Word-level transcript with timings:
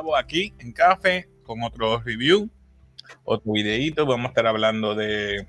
nuevo 0.00 0.16
aquí 0.16 0.54
en 0.58 0.72
Café 0.72 1.28
con 1.42 1.62
otro 1.62 2.00
review, 2.00 2.48
otro 3.24 3.52
videito. 3.52 4.06
Vamos 4.06 4.26
a 4.26 4.28
estar 4.28 4.46
hablando 4.46 4.94
de 4.94 5.46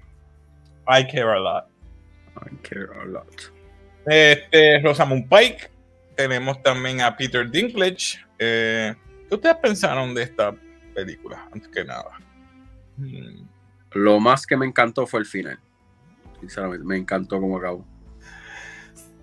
I 0.88 1.08
Care 1.08 1.32
a 1.32 1.40
Lot. 1.40 1.66
I 2.36 2.56
care 2.62 2.88
a 3.02 3.06
lot. 3.06 3.54
Este, 4.06 4.80
Rosamund 4.80 5.30
Pike. 5.30 5.70
Tenemos 6.16 6.62
también 6.64 7.02
a 7.02 7.16
Peter 7.16 7.50
Dinklage. 7.50 8.20
Eh, 8.40 8.94
¿Qué 9.28 9.36
ustedes 9.36 9.58
pensaron 9.58 10.14
de 10.14 10.24
esta 10.24 10.54
película? 10.94 11.48
Antes 11.52 11.70
que 11.70 11.84
nada. 11.84 12.20
Hmm. 12.98 13.48
Lo 13.92 14.20
más 14.20 14.46
que 14.46 14.58
me 14.58 14.66
encantó 14.66 15.06
fue 15.06 15.22
el 15.22 15.26
final. 15.26 15.60
Sinceramente, 16.40 16.86
me 16.86 16.98
encantó 16.98 17.40
como 17.40 17.58
acabó. 17.58 17.86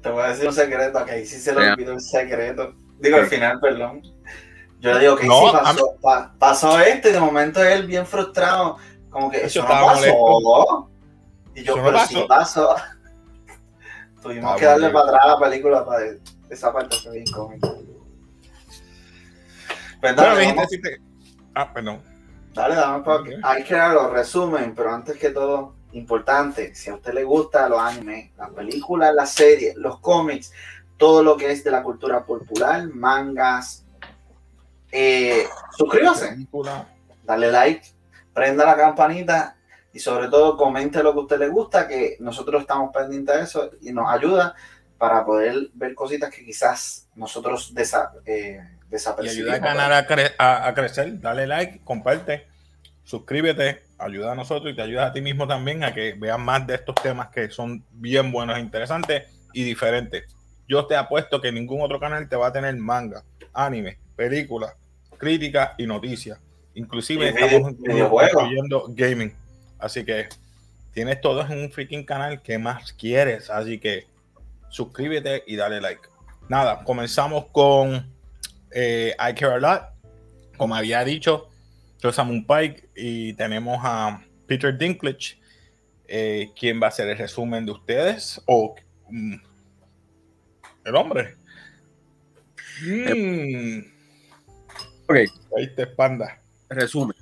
Te 0.03 0.11
voy 0.11 0.23
a 0.23 0.29
decir 0.29 0.47
un 0.47 0.53
secreto, 0.55 1.05
que 1.05 1.11
ahí 1.11 1.27
sí 1.27 1.37
se 1.37 1.55
le 1.55 1.71
olvidó 1.71 1.93
el 1.93 2.01
secreto. 2.01 2.75
Digo, 3.01 3.17
al 3.17 3.27
final, 3.27 3.59
perdón. 3.61 4.03
Yo 4.81 4.93
le 4.95 5.01
digo 5.01 5.17
que 5.17 5.25
sí 5.25 5.29
pasó, 5.53 5.97
pasó 6.39 6.79
esto 6.79 7.09
y 7.09 7.13
de 7.13 7.21
momento 7.21 7.63
él 7.63 7.87
bien 7.87 8.07
frustrado, 8.07 8.77
como 9.11 9.31
que 9.31 9.45
eso, 9.45 9.63
no 9.63 9.69
pasó. 9.69 10.91
Y 11.55 11.65
yo, 11.65 11.75
pero 11.83 11.99
sí 12.07 12.25
pasó. 12.29 12.77
Tuvimos 14.23 14.57
que 14.57 14.65
darle 14.65 14.91
para 14.91 15.07
atrás 15.07 15.21
a 15.25 15.29
la 15.29 15.39
película 15.39 15.85
para 15.85 16.05
esa 16.49 16.73
parte 16.73 16.97
fue 16.97 17.13
bien 17.13 17.27
cómica. 17.33 17.69
Perdón, 20.01 20.27
Ah, 21.55 21.73
perdón. 21.73 22.01
Dale, 22.55 22.77
dame 22.77 23.05
para 23.05 23.25
Hay 23.43 23.65
que 23.65 23.75
darlo, 23.75 24.11
resumen, 24.11 24.75
pero 24.75 24.95
antes 24.95 25.17
que 25.19 25.31
todo, 25.31 25.75
importante, 25.93 26.75
si 26.75 26.91
a 26.91 26.95
usted 26.95 27.15
le 27.15 27.25
gusta 27.25 27.69
los 27.69 27.81
animes, 27.81 28.31
las 28.37 28.51
películas, 28.51 29.15
las 29.15 29.33
series, 29.33 29.77
los 29.77 30.01
cómics, 30.01 30.53
todo 30.97 31.23
lo 31.23 31.37
que 31.37 31.51
es 31.51 31.65
de 31.65 31.71
la 31.71 31.83
cultura 31.83 32.25
popular, 32.25 32.87
mangas, 32.89 33.85
eh, 34.91 35.47
suscríbase, 35.77 36.37
dale 37.25 37.51
like, 37.51 37.87
prenda 38.33 38.65
la 38.65 38.77
campanita 38.77 39.57
y 39.93 39.99
sobre 39.99 40.29
todo 40.29 40.57
comente 40.57 41.03
lo 41.03 41.13
que 41.13 41.19
a 41.19 41.23
usted 41.23 41.39
le 41.39 41.49
gusta, 41.49 41.89
que 41.89 42.17
nosotros 42.21 42.63
estamos 42.63 42.93
pendientes 42.93 43.37
de 43.37 43.43
eso 43.43 43.71
y 43.81 43.93
nos 43.93 44.11
ayuda 44.11 44.55
para 44.97 45.25
poder 45.25 45.71
ver 45.75 45.95
cositas 45.95 46.31
que 46.31 46.45
quizás 46.45 47.09
nosotros 47.15 47.73
desa, 47.73 48.13
eh, 48.27 48.61
y 48.91 49.29
ayuda 49.29 49.55
al 49.55 49.61
canal 49.61 49.93
a, 49.93 50.75
crecer, 50.75 51.21
dale 51.21 51.47
like, 51.47 51.81
comparte, 51.85 52.47
suscríbete, 53.05 53.83
ayuda 53.99 54.33
a 54.33 54.35
nosotros 54.35 54.73
y 54.73 54.77
te 54.77 54.83
ayuda 54.83 55.07
a 55.07 55.13
ti 55.13 55.21
mismo 55.21 55.47
también 55.47 55.85
a 55.85 55.93
que 55.93 56.15
veas 56.15 56.39
más 56.39 56.67
de 56.67 56.77
estos 56.77 56.95
temas 56.97 57.29
que 57.29 57.51
son 57.51 57.85
bien 57.91 58.33
buenos, 58.33 58.59
interesantes 58.59 59.25
y 59.53 59.63
diferentes. 59.63 60.25
Yo 60.67 60.87
te 60.87 60.97
apuesto 60.97 61.41
que 61.41 61.53
ningún 61.53 61.83
otro 61.83 62.01
canal 62.01 62.29
te 62.29 62.37
va 62.37 62.49
a 62.49 62.53
tener 62.53 62.75
manga, 62.77 63.23
anime, 63.53 63.99
películas, 64.19 64.75
crítica 65.17 65.77
y 65.79 65.87
noticias. 65.87 66.41
Inclusive 66.75 67.29
estamos 67.29 67.73
incluyendo 67.73 68.87
gaming. 68.89 69.33
Así 69.79 70.05
que 70.05 70.29
tienes 70.93 71.21
todo 71.21 71.47
en 71.47 71.61
un 71.61 71.71
freaking 71.71 72.05
canal 72.05 72.43
que 72.43 72.59
más 72.59 72.93
quieres. 72.93 73.49
Así 73.49 73.79
que 73.79 74.07
suscríbete 74.71 75.45
y 75.47 75.55
dale 75.55 75.81
like. 75.81 76.03
Nada, 76.49 76.83
comenzamos 76.83 77.47
con 77.53 78.13
eh, 78.73 79.15
I 79.19 79.35
Care 79.35 79.55
a 79.55 79.59
Lot. 79.59 79.83
Como 80.57 80.75
había 80.75 81.05
dicho, 81.05 81.49
Rosamund 82.03 82.45
Pike 82.45 82.89
y 82.97 83.35
tenemos 83.35 83.79
a 83.85 84.21
Peter 84.49 84.77
Dinklage. 84.77 85.39
Eh, 86.09 86.51
¿Quién 86.59 86.83
va 86.83 86.87
a 86.87 86.89
hacer 86.89 87.09
el 87.09 87.19
resumen 87.19 87.65
de 87.67 87.73
ustedes? 87.73 88.43
O 88.47 88.75
mm, 89.11 89.35
el 90.87 90.97
hombre. 90.97 91.37
Mm. 92.83 93.98
Ok. 95.09 95.17
Ahí 95.57 95.75
te 95.75 95.83
expanda. 95.83 96.39
Resumen. 96.69 97.17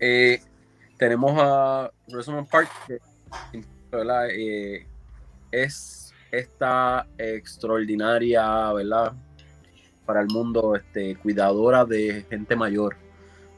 Eh, 0.00 0.40
tenemos 0.98 1.32
a 1.36 1.92
Rosamund 2.08 2.48
Park, 2.48 2.68
que 2.86 2.98
eh, 4.30 4.86
es 5.52 6.12
esta 6.32 7.06
extraordinaria, 7.16 8.72
¿verdad? 8.72 9.12
Para 10.04 10.20
el 10.20 10.26
mundo, 10.26 10.74
este, 10.74 11.14
cuidadora 11.16 11.84
de 11.84 12.26
gente 12.28 12.56
mayor, 12.56 12.96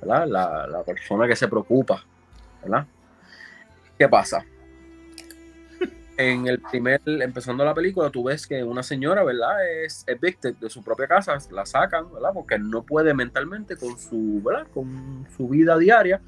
¿verdad? 0.00 0.26
La, 0.26 0.66
la 0.66 0.82
persona 0.82 1.26
que 1.26 1.34
se 1.34 1.48
preocupa, 1.48 2.04
¿verdad? 2.62 2.86
¿Qué 3.98 4.06
pasa? 4.06 4.44
En 6.18 6.48
el 6.48 6.60
primer, 6.60 7.00
empezando 7.06 7.64
la 7.64 7.72
película, 7.72 8.10
tú 8.10 8.24
ves 8.24 8.44
que 8.44 8.64
una 8.64 8.82
señora, 8.82 9.22
¿verdad? 9.22 9.64
Es 9.84 10.04
evicted 10.08 10.56
de 10.56 10.68
su 10.68 10.82
propia 10.82 11.06
casa, 11.06 11.38
la 11.52 11.64
sacan, 11.64 12.12
¿verdad? 12.12 12.30
Porque 12.34 12.58
no 12.58 12.82
puede 12.82 13.14
mentalmente 13.14 13.76
con 13.76 13.96
su, 13.96 15.48
vida 15.48 15.78
diaria 15.78 16.20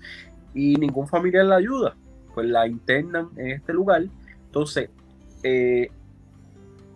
y 0.55 0.77
ningún 0.77 1.09
familiar 1.09 1.45
la 1.45 1.57
ayuda. 1.57 1.97
Pues 2.33 2.47
la 2.47 2.69
internan 2.69 3.31
en 3.37 3.51
este 3.51 3.73
lugar. 3.73 4.05
Entonces, 4.47 4.91
eh, 5.43 5.91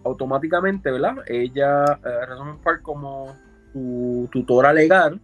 automáticamente, 0.04 0.92
¿verdad? 0.92 1.16
Ella, 1.26 1.98
eh, 2.04 2.58
Park 2.62 2.82
como 2.82 3.36
su 3.72 4.28
tutora 4.30 4.72
legal, 4.72 5.20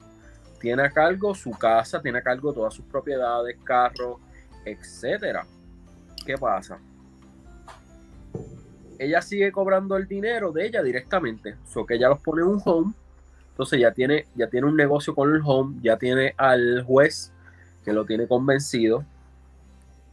tiene 0.58 0.82
a 0.82 0.90
cargo 0.90 1.36
su 1.36 1.52
casa, 1.52 2.02
tiene 2.02 2.18
a 2.18 2.22
cargo 2.22 2.52
todas 2.52 2.74
sus 2.74 2.84
propiedades, 2.86 3.56
carros, 3.62 4.16
etcétera. 4.64 5.46
¿Qué 6.26 6.36
pasa? 6.36 6.80
Ella 9.00 9.22
sigue 9.22 9.50
cobrando 9.50 9.96
el 9.96 10.06
dinero 10.06 10.52
de 10.52 10.66
ella 10.66 10.82
directamente. 10.82 11.56
So 11.66 11.86
que 11.86 11.94
ella 11.94 12.10
los 12.10 12.20
pone 12.20 12.42
en 12.42 12.48
un 12.48 12.62
home. 12.62 12.92
Entonces 13.48 13.80
ya 13.80 13.92
tiene, 13.92 14.26
ya 14.34 14.46
tiene 14.48 14.66
un 14.66 14.76
negocio 14.76 15.14
con 15.14 15.34
el 15.34 15.40
home, 15.42 15.78
ya 15.80 15.96
tiene 15.96 16.34
al 16.36 16.84
juez 16.84 17.32
que 17.82 17.94
lo 17.94 18.04
tiene 18.04 18.28
convencido. 18.28 19.06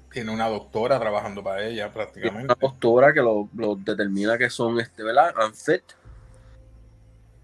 Tiene 0.09 0.31
una 0.31 0.47
doctora 0.47 0.97
trabajando 0.99 1.43
para 1.43 1.65
ella 1.65 1.91
prácticamente. 1.91 2.45
una 2.45 2.57
doctora 2.59 3.11
que 3.11 3.19
lo, 3.19 3.49
determina 3.83 4.37
que 4.37 4.49
son, 4.49 4.79
este, 4.79 5.03
¿verdad? 5.03 5.33
Unfit. 5.45 5.83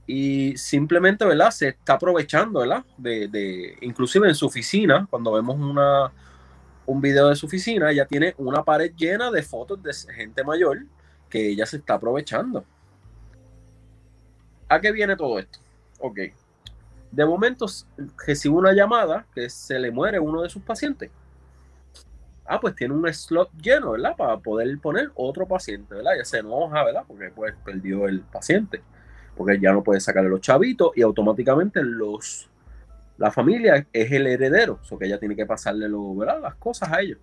Y 0.07 0.55
simplemente, 0.55 1.25
¿verdad? 1.25 1.51
Se 1.51 1.69
está 1.69 1.95
aprovechando, 1.95 2.61
¿verdad? 2.61 2.85
De, 2.97 3.27
de, 3.27 3.77
inclusive 3.81 4.29
en 4.29 4.35
su 4.35 4.45
oficina, 4.45 5.07
cuando 5.09 5.33
vemos 5.33 5.57
una, 5.57 6.09
un 6.85 7.01
video 7.01 7.27
de 7.27 7.35
su 7.35 7.47
oficina, 7.47 7.91
ella 7.91 8.05
tiene 8.05 8.33
una 8.37 8.63
pared 8.63 8.93
llena 8.95 9.29
de 9.29 9.43
fotos 9.43 9.83
de 9.83 9.93
gente 10.13 10.41
mayor 10.45 10.79
que 11.33 11.49
ella 11.49 11.65
se 11.65 11.77
está 11.77 11.95
aprovechando. 11.95 12.63
¿A 14.69 14.79
qué 14.79 14.91
viene 14.91 15.15
todo 15.15 15.39
esto? 15.39 15.57
Ok. 15.99 16.19
De 17.11 17.25
momento 17.25 17.65
recibe 18.27 18.53
una 18.53 18.71
llamada 18.71 19.25
que 19.33 19.49
se 19.49 19.79
le 19.79 19.89
muere 19.89 20.19
uno 20.19 20.43
de 20.43 20.49
sus 20.51 20.61
pacientes. 20.61 21.09
Ah, 22.45 22.59
pues 22.59 22.75
tiene 22.75 22.93
un 22.93 23.11
slot 23.11 23.49
lleno, 23.59 23.93
¿verdad? 23.93 24.15
Para 24.15 24.37
poder 24.37 24.77
poner 24.79 25.09
otro 25.15 25.47
paciente, 25.47 25.95
¿verdad? 25.95 26.11
Ya 26.19 26.23
se 26.23 26.37
enoja, 26.37 26.83
¿verdad? 26.83 27.03
Porque 27.07 27.31
pues 27.31 27.55
perdió 27.65 28.07
el 28.07 28.21
paciente. 28.21 28.83
Porque 29.35 29.59
ya 29.59 29.73
no 29.73 29.81
puede 29.81 30.01
sacarle 30.01 30.29
los 30.29 30.41
chavitos 30.41 30.91
y 30.95 31.01
automáticamente 31.01 31.81
los 31.81 32.47
la 33.17 33.31
familia 33.31 33.87
es 33.91 34.11
el 34.11 34.27
heredero. 34.27 34.79
O 34.87 34.99
que 34.99 35.07
ella 35.07 35.19
tiene 35.19 35.35
que 35.35 35.47
pasarle 35.47 35.89
lo, 35.89 36.15
¿verdad? 36.15 36.41
las 36.43 36.55
cosas 36.55 36.91
a 36.91 37.01
ellos. 37.01 37.17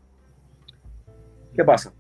¿Qué 1.55 1.65
pasa? 1.65 1.93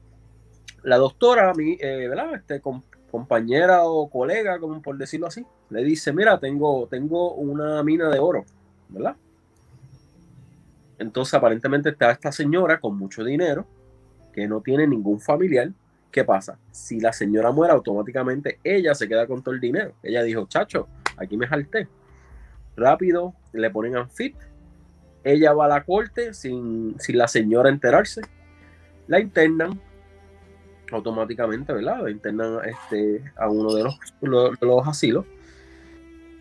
La 0.82 0.96
doctora, 0.96 1.52
mi, 1.54 1.76
eh, 1.80 2.08
¿verdad? 2.08 2.34
Este, 2.34 2.62
compañera 3.10 3.84
o 3.84 4.08
colega, 4.08 4.58
como 4.58 4.80
por 4.80 4.96
decirlo 4.96 5.26
así, 5.26 5.44
le 5.70 5.82
dice, 5.82 6.12
mira, 6.12 6.38
tengo, 6.38 6.86
tengo 6.88 7.34
una 7.34 7.82
mina 7.82 8.08
de 8.08 8.18
oro, 8.18 8.44
¿verdad? 8.88 9.16
Entonces 10.98 11.34
aparentemente 11.34 11.88
está 11.90 12.10
esta 12.10 12.30
señora 12.30 12.78
con 12.78 12.96
mucho 12.96 13.24
dinero, 13.24 13.66
que 14.32 14.46
no 14.46 14.60
tiene 14.60 14.86
ningún 14.86 15.20
familiar. 15.20 15.70
¿Qué 16.10 16.24
pasa? 16.24 16.58
Si 16.70 17.00
la 17.00 17.12
señora 17.12 17.52
muere 17.52 17.72
automáticamente, 17.72 18.58
ella 18.64 18.94
se 18.94 19.08
queda 19.08 19.26
con 19.26 19.42
todo 19.42 19.54
el 19.54 19.60
dinero. 19.60 19.94
Ella 20.02 20.22
dijo, 20.22 20.46
chacho, 20.46 20.88
aquí 21.16 21.36
me 21.36 21.46
jalté. 21.46 21.88
Rápido, 22.76 23.34
le 23.52 23.70
ponen 23.70 23.96
a 23.96 24.06
fit. 24.08 24.36
Ella 25.24 25.52
va 25.52 25.66
a 25.66 25.68
la 25.68 25.84
corte 25.84 26.34
sin, 26.34 26.98
sin 26.98 27.16
la 27.16 27.28
señora 27.28 27.70
enterarse. 27.70 28.22
La 29.06 29.20
internan, 29.20 29.80
automáticamente, 30.92 31.72
¿verdad? 31.72 32.06
Internan 32.08 32.58
este, 32.64 33.22
a 33.36 33.48
uno 33.48 33.74
de 33.74 33.84
los, 33.84 33.98
los, 34.60 34.88
asilos. 34.88 35.24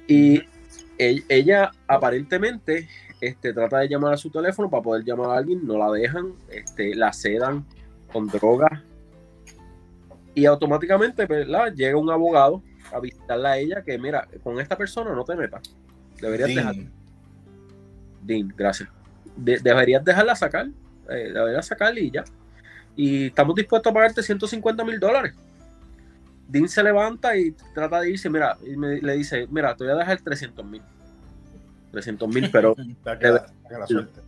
Y 0.07 0.41
ella, 0.97 1.71
aparentemente 1.87 2.87
este, 3.21 3.53
trata 3.53 3.79
de 3.79 3.89
llamar 3.89 4.13
a 4.13 4.17
su 4.17 4.29
teléfono 4.29 4.69
para 4.69 4.83
poder 4.83 5.03
llamar 5.03 5.31
a 5.31 5.37
alguien, 5.37 5.65
no 5.65 5.77
la 5.77 5.91
dejan, 5.91 6.33
este, 6.49 6.95
la 6.95 7.13
sedan 7.13 7.65
con 8.11 8.27
drogas. 8.27 8.81
Y 10.33 10.45
automáticamente, 10.45 11.25
¿verdad? 11.25 11.73
Llega 11.73 11.97
un 11.97 12.09
abogado 12.09 12.63
a 12.91 12.99
visitarla 12.99 13.51
a 13.51 13.57
ella 13.57 13.83
que, 13.83 13.97
mira, 13.97 14.27
con 14.43 14.59
esta 14.59 14.77
persona 14.77 15.13
no 15.13 15.23
te 15.23 15.35
metas. 15.35 15.61
Deberías 16.21 16.49
dejarla. 16.49 16.89
Dean, 18.21 18.53
gracias. 18.55 18.89
deberías 19.35 20.03
dejarla 20.03 20.35
sacar. 20.35 20.67
Eh, 21.09 21.31
deberías 21.33 21.65
sacarla 21.65 21.99
y 21.99 22.11
ya 22.11 22.23
y 23.01 23.27
estamos 23.27 23.55
dispuestos 23.55 23.89
a 23.91 23.93
pagarte 23.93 24.21
150 24.21 24.83
mil 24.83 24.99
dólares. 24.99 25.33
Dean 26.49 26.67
se 26.67 26.83
levanta 26.83 27.37
y 27.37 27.51
trata 27.73 28.01
de 28.01 28.09
irse, 28.11 28.29
mira, 28.29 28.57
y 28.61 28.75
le 28.75 29.13
dice, 29.13 29.47
mira, 29.49 29.73
te 29.75 29.85
voy 29.85 29.93
a 29.93 29.97
dejar 29.97 30.19
300 30.19 30.65
mil. 30.65 30.81
300 31.91 32.27
mil, 32.27 32.49
pero 32.51 32.75
Está 32.89 33.17
que 33.17 33.27
la- 33.29 33.45
que 33.69 33.77
la 33.77 33.87
suerte. 33.87 34.19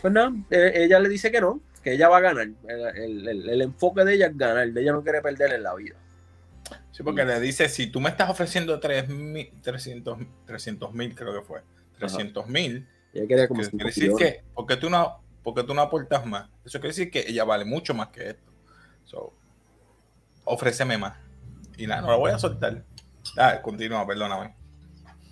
pues 0.00 0.12
nada, 0.12 0.32
eh, 0.50 0.72
ella 0.74 0.98
le 0.98 1.08
dice 1.08 1.30
que 1.30 1.40
no, 1.40 1.60
que 1.84 1.92
ella 1.92 2.08
va 2.08 2.16
a 2.16 2.20
ganar. 2.20 2.48
El, 2.66 2.80
el- 2.96 3.28
el- 3.28 3.48
el 3.48 3.62
enfoque 3.62 4.04
de 4.04 4.14
ella 4.14 4.26
es 4.26 4.36
ganar, 4.36 4.68
de 4.72 4.80
ella 4.82 4.92
no 4.92 5.02
quiere 5.04 5.20
perder 5.22 5.52
en 5.52 5.62
la 5.62 5.74
vida. 5.76 5.94
Sí, 6.90 7.02
porque 7.04 7.24
le 7.24 7.38
dice, 7.40 7.68
si 7.68 7.86
tú 7.88 8.00
me 8.00 8.08
estás 8.08 8.28
ofreciendo 8.30 8.80
300 8.80 10.18
mil, 10.92 11.14
creo 11.14 11.32
que 11.40 11.42
fue, 11.46 11.60
300 11.98 12.48
mil, 12.48 12.86
quiere 13.12 13.46
decir 13.84 14.12
que, 14.18 14.42
porque 14.54 14.76
tú 14.76 14.90
no, 14.90 15.20
porque 15.46 15.62
tú 15.62 15.74
no 15.74 15.82
aportas 15.82 16.26
más, 16.26 16.48
eso 16.64 16.80
quiere 16.80 16.88
decir 16.88 17.08
que 17.08 17.20
ella 17.20 17.44
vale 17.44 17.64
mucho 17.64 17.94
más 17.94 18.08
que 18.08 18.30
esto. 18.30 18.50
So, 19.04 19.32
ofréceme 20.44 20.98
más. 20.98 21.16
Y 21.76 21.86
nada, 21.86 22.00
no 22.00 22.08
la 22.08 22.16
voy 22.16 22.32
a 22.32 22.38
soltar. 22.40 22.82
Ah, 23.38 23.62
continúa, 23.62 24.04
perdóname. 24.04 24.56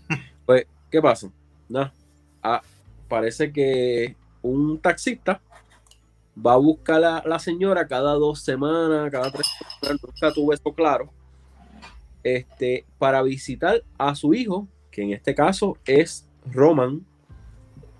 Pues, 0.46 0.66
¿qué 0.88 1.02
pasa? 1.02 1.32
Nada. 1.69 1.93
Ah, 2.40 2.62
parece 3.08 3.52
que 3.52 4.14
un 4.40 4.78
taxista 4.78 5.40
va 6.38 6.52
a 6.52 6.58
buscar 6.58 7.02
a 7.02 7.25
la 7.26 7.40
señora 7.40 7.88
cada 7.88 8.12
dos 8.12 8.38
semanas, 8.38 9.11
cada 9.11 9.32
tres 9.32 9.49
semanas, 9.81 10.00
nunca 10.00 10.32
tuve 10.32 10.55
eso 10.55 10.72
claro, 10.72 11.11
este, 12.22 12.87
para 12.99 13.20
visitar 13.20 13.82
a 13.99 14.14
su 14.14 14.32
hijo, 14.32 14.69
que 14.93 15.02
en 15.02 15.12
este 15.12 15.34
caso 15.34 15.76
es 15.84 16.31
Roman, 16.46 17.05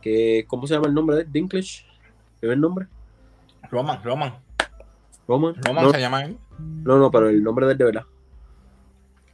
que, 0.01 0.45
¿cómo 0.47 0.69
se 0.69 0.75
llama 0.75 0.87
el 0.87 0.95
nombre 0.95 1.17
de? 1.17 1.25
Dinklage, 1.25 1.93
¿qué 2.45 2.51
es 2.51 2.55
el 2.55 2.61
nombre? 2.61 2.87
Roman, 3.71 4.03
Roman, 4.05 4.35
Roman. 5.27 5.55
Roman 5.63 5.85
no, 5.85 5.91
se 5.91 6.01
llama 6.01 6.25
él. 6.25 6.37
no, 6.59 6.99
no, 6.99 7.11
pero 7.11 7.31
el 7.31 7.43
nombre 7.43 7.65
de 7.65 7.73
él 7.73 7.79
de 7.79 7.85
verdad. 7.85 8.05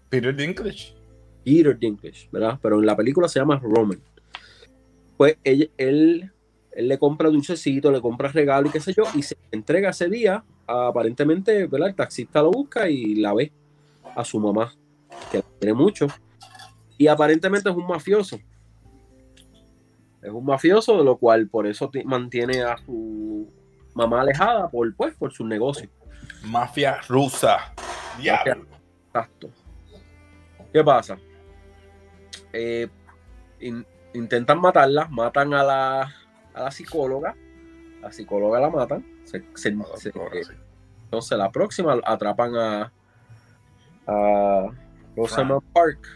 Peter 0.09 0.35
Dinklage. 0.35 0.95
Peter 1.45 1.77
Dinklage, 1.77 2.29
¿verdad? 2.31 2.59
Pero 2.63 2.79
en 2.79 2.87
la 2.87 2.97
película 2.97 3.27
se 3.27 3.41
llama 3.41 3.59
Roman. 3.61 4.01
Pues 5.17 5.39
él, 5.43 5.73
él 5.77 6.33
le 6.77 6.99
compra 6.99 7.29
dulcecito, 7.29 7.91
le 7.91 8.01
compra 8.01 8.29
regalo 8.29 8.69
y 8.69 8.71
qué 8.71 8.81
sé 8.81 8.95
yo, 8.95 9.03
y 9.15 9.23
se 9.23 9.37
entrega 9.51 9.91
ese 9.91 10.09
día, 10.09 10.45
aparentemente, 10.67 11.67
¿verdad? 11.67 11.89
El 11.89 11.97
taxista 11.97 12.43
lo 12.43 12.53
busca 12.53 12.89
y 12.89 13.17
la 13.17 13.35
ve 13.35 13.51
a 14.15 14.25
su 14.25 14.39
mamá, 14.39 14.73
que 15.33 15.39
la 15.39 15.45
quiere 15.59 15.75
mucho, 15.75 16.07
y 16.97 17.09
aparentemente 17.09 17.69
es 17.69 17.77
un 17.77 17.89
mafioso. 17.89 18.39
Es 20.23 20.31
un 20.31 20.45
mafioso, 20.45 20.99
de 20.99 21.05
lo 21.05 21.17
cual 21.17 21.49
por 21.49 21.67
eso 21.67 21.89
ti- 21.91 22.05
mantiene 22.05 22.63
a 22.63 22.77
su 22.79 23.49
mamá 23.95 24.21
alejada 24.21 24.69
por, 24.69 24.95
pues, 24.95 25.15
por 25.15 25.33
su 25.33 25.47
negocio. 25.47 25.89
Mafia 26.45 27.01
rusa. 27.09 27.73
Diablo. 28.19 28.67
Exacto. 29.07 29.49
¿Qué 30.73 30.85
pasa? 30.85 31.19
Eh, 32.53 32.89
in- 33.61 33.87
intentan 34.15 34.61
matarla, 34.61 35.07
matan 35.09 35.55
a 35.55 35.63
la, 35.65 36.03
a 36.55 36.63
la 36.63 36.71
psicóloga, 36.71 37.35
la 38.03 38.13
psicóloga 38.13 38.61
la 38.61 38.71
matan, 38.71 39.05
se- 39.25 39.45
se- 39.55 39.71
se- 39.97 40.13
entonces 41.05 41.39
la 41.39 41.51
próxima 41.51 41.99
atrapan 42.05 42.55
a, 42.57 42.93
a 44.07 44.67
Rosamund 45.17 45.63
Park, 45.73 46.07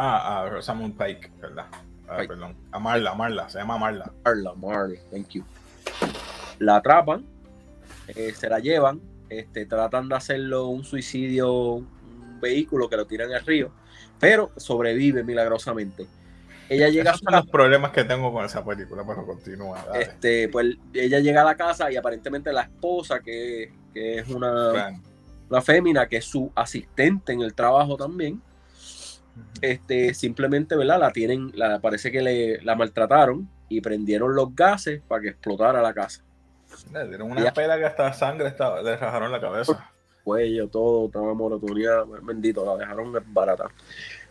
Ah, 0.00 0.42
a 0.44 0.48
Rosamund 0.50 0.96
Pike, 0.96 1.32
¿verdad? 1.40 1.66
Ah, 2.08 2.24
perdón. 2.26 2.56
A 2.72 2.78
Marla, 2.78 3.14
Marla, 3.14 3.48
se 3.48 3.58
llama 3.58 3.78
Marla. 3.78 4.10
Marla, 4.24 4.54
Marla, 4.54 4.98
thank 5.10 5.28
you. 5.30 5.44
La 6.58 6.76
atrapan, 6.76 7.24
eh, 8.08 8.32
se 8.34 8.48
la 8.48 8.58
llevan, 8.58 9.00
este, 9.28 9.66
tratan 9.66 10.08
de 10.08 10.16
hacerlo 10.16 10.68
un 10.68 10.84
suicidio, 10.84 11.52
un 11.74 12.40
vehículo 12.40 12.88
que 12.88 12.96
lo 12.96 13.06
tiran 13.06 13.32
al 13.32 13.44
río, 13.44 13.70
pero 14.18 14.50
sobrevive 14.56 15.22
milagrosamente. 15.22 16.06
Ella 16.68 16.88
llega 16.88 17.12
a 17.12 17.14
su 17.14 17.20
son 17.20 17.26
casa, 17.26 17.40
los 17.40 17.50
problemas 17.50 17.92
que 17.92 18.04
tengo 18.04 18.32
con 18.32 18.44
esa 18.44 18.64
película, 18.64 19.02
pero 19.06 19.24
continúa. 19.24 19.82
dale. 19.86 20.04
este, 20.04 20.48
pues 20.48 20.76
ella 20.92 21.18
llega 21.18 21.42
a 21.42 21.44
la 21.44 21.56
casa 21.56 21.90
y 21.90 21.96
aparentemente 21.96 22.52
la 22.52 22.62
esposa, 22.62 23.20
que, 23.20 23.72
que 23.94 24.18
es 24.18 24.28
una, 24.28 24.70
Fran. 24.72 25.02
una 25.48 25.62
fémina, 25.62 26.06
que 26.06 26.18
es 26.18 26.26
su 26.26 26.50
asistente 26.54 27.32
en 27.32 27.40
el 27.40 27.54
trabajo 27.54 27.96
también, 27.96 28.42
este, 29.60 30.14
simplemente, 30.14 30.76
¿verdad? 30.76 31.00
La 31.00 31.10
tienen, 31.12 31.50
la, 31.54 31.80
parece 31.80 32.10
que 32.12 32.22
le, 32.22 32.62
la 32.62 32.74
maltrataron 32.76 33.48
y 33.68 33.80
prendieron 33.80 34.34
los 34.34 34.54
gases 34.54 35.02
para 35.06 35.22
que 35.22 35.28
explotara 35.28 35.82
la 35.82 35.92
casa. 35.92 36.22
Le 36.92 37.08
dieron 37.08 37.30
una 37.30 37.52
pela 37.52 37.76
que 37.78 37.84
hasta 37.86 38.12
sangre 38.12 38.48
estaba, 38.48 38.82
le 38.82 38.96
rajaron 38.96 39.32
la 39.32 39.40
cabeza. 39.40 39.90
cuello, 40.24 40.68
todo, 40.68 41.06
estaba 41.06 41.32
monotonía, 41.34 42.04
bendito, 42.22 42.64
la 42.64 42.76
dejaron 42.76 43.12
barata. 43.28 43.68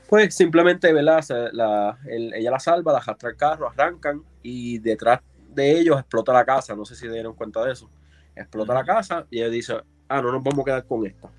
Pues 0.07 0.33
simplemente, 0.35 0.93
¿verdad? 0.93 1.21
Se- 1.21 1.51
la- 1.51 1.97
el- 2.07 2.33
ella 2.33 2.51
la 2.51 2.59
salva, 2.59 2.91
la 2.93 2.99
arrastra 2.99 3.29
el 3.31 3.35
carro, 3.35 3.67
arrancan 3.69 4.21
y 4.43 4.77
detrás 4.79 5.19
de 5.49 5.79
ellos 5.79 5.99
explota 5.99 6.31
la 6.33 6.45
casa, 6.45 6.75
no 6.75 6.85
sé 6.85 6.95
si 6.95 7.07
se 7.07 7.11
dieron 7.11 7.33
cuenta 7.33 7.63
de 7.65 7.73
eso. 7.73 7.89
Explota 8.35 8.73
la 8.75 8.85
casa 8.85 9.25
y 9.31 9.39
ella 9.39 9.49
dice, 9.49 9.73
ah, 10.07 10.21
no 10.21 10.31
nos 10.31 10.43
vamos 10.43 10.59
a 10.61 10.65
quedar 10.65 10.85
con 10.85 11.05
esta. 11.05 11.29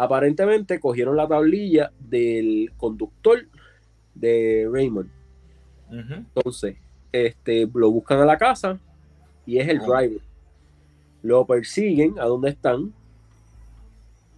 Aparentemente 0.00 0.78
cogieron 0.78 1.16
la 1.16 1.26
tablilla 1.26 1.90
del 1.98 2.70
conductor 2.76 3.48
de 4.14 4.68
Raymond. 4.72 5.10
Entonces, 5.90 6.76
este, 7.10 7.68
lo 7.74 7.90
buscan 7.90 8.20
a 8.20 8.24
la 8.24 8.38
casa 8.38 8.78
y 9.44 9.58
es 9.58 9.66
el 9.68 9.80
Oh. 9.80 9.86
driver. 9.92 10.20
Lo 11.22 11.44
persiguen 11.46 12.16
a 12.20 12.26
donde 12.26 12.50
están 12.50 12.92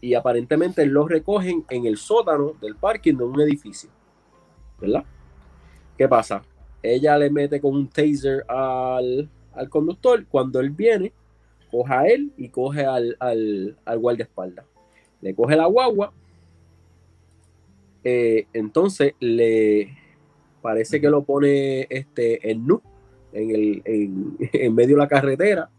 y 0.01 0.15
aparentemente 0.15 0.87
lo 0.87 1.07
recogen 1.07 1.63
en 1.69 1.85
el 1.85 1.99
sótano 1.99 2.55
del 2.63 2.77
parking 2.77 3.17
de 3.17 3.25
un 3.25 3.39
edificio. 3.43 3.91
¿Verdad? 4.81 5.05
¿Qué 5.99 6.09
pasa? 6.09 6.41
Ella 6.83 7.19
le 7.19 7.29
mete 7.29 7.61
con 7.61 7.75
un 7.75 7.87
taser 7.87 8.47
al, 8.49 9.29
al 9.53 9.69
conductor. 9.69 10.25
Cuando 10.25 10.59
él 10.61 10.71
viene, 10.71 11.13
coge 11.71 11.93
a 11.93 12.07
él 12.07 12.33
y 12.39 12.49
coge 12.49 12.87
al, 12.87 13.15
al, 13.21 13.77
al 13.85 13.99
guardaespaldas. 13.99 14.65
Le 15.23 15.35
coge 15.35 15.57
la 15.57 15.67
guagua. 15.67 16.13
eh, 18.05 18.47
entonces 18.53 19.15
le 19.21 19.97
parece 20.63 21.01
que 21.01 21.11
lo 21.11 21.23
pone 21.23 21.87
este, 21.91 22.51
en 22.51 22.67
nu 22.67 22.81
en, 23.33 23.51
el, 23.51 23.83
en, 23.85 24.37
en 24.53 24.75
medio 24.75 24.97
de 24.97 25.03
la 25.03 25.09
carretera. 25.09 25.71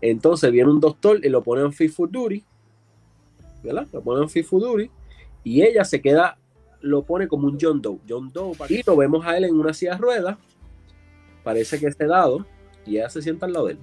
Entonces 0.00 0.50
viene 0.52 0.70
un 0.70 0.80
doctor 0.80 1.24
y 1.24 1.28
lo 1.28 1.42
pone 1.42 1.62
en 1.62 1.72
fit 1.72 1.90
for 1.90 2.10
¿verdad? 3.62 3.86
Lo 3.92 4.02
pone 4.02 4.22
en 4.22 4.28
fit 4.28 4.46
y 5.42 5.62
ella 5.62 5.84
se 5.84 6.00
queda, 6.00 6.38
lo 6.80 7.04
pone 7.04 7.28
como 7.28 7.46
un 7.46 7.58
John 7.60 7.80
Doe. 7.80 7.98
John 8.08 8.30
Doe, 8.32 8.54
y 8.68 8.82
lo 8.86 8.96
vemos 8.96 9.24
a 9.26 9.36
él 9.36 9.44
en 9.44 9.58
una 9.58 9.72
silla 9.72 9.92
de 9.92 9.98
ruedas, 9.98 10.38
parece 11.42 11.78
que 11.78 11.86
esté 11.86 12.06
dado 12.06 12.46
y 12.86 12.96
ella 12.96 13.08
se 13.08 13.22
sienta 13.22 13.46
al 13.46 13.52
lado 13.52 13.66
de 13.66 13.72
él. 13.72 13.78